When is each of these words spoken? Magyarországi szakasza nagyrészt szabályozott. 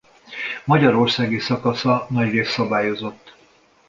Magyarországi 0.65 1.39
szakasza 1.39 2.05
nagyrészt 2.09 2.51
szabályozott. 2.51 3.35